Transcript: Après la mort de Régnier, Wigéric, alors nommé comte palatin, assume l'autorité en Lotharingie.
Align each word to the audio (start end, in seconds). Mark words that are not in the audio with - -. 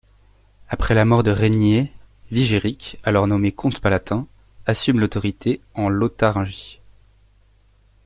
Après 0.67 0.95
la 0.95 1.05
mort 1.05 1.21
de 1.21 1.29
Régnier, 1.29 1.93
Wigéric, 2.31 2.97
alors 3.03 3.27
nommé 3.27 3.51
comte 3.51 3.81
palatin, 3.81 4.25
assume 4.65 4.99
l'autorité 4.99 5.61
en 5.75 5.89
Lotharingie. 5.89 6.81